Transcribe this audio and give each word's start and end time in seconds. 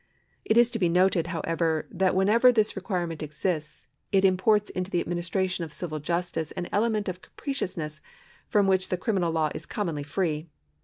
It 0.43 0.57
is 0.57 0.71
to 0.71 0.79
be 0.79 0.89
noted, 0.89 1.27
however, 1.27 1.87
that 1.91 2.15
whenever 2.15 2.51
this 2.51 2.75
requirement 2.75 3.21
exists, 3.21 3.85
it 4.11 4.25
imports 4.25 4.71
into 4.71 4.89
the 4.89 4.99
administration 4.99 5.63
of 5.63 5.71
civil 5.71 5.99
justice 5.99 6.51
an 6.53 6.67
element 6.71 7.07
of 7.07 7.21
capriciousness 7.21 8.01
from 8.47 8.65
which 8.65 8.89
the 8.89 8.97
criminal 8.97 9.31
law 9.31 9.51
is 9.53 9.67
commonly 9.67 10.01
free. 10.01 10.47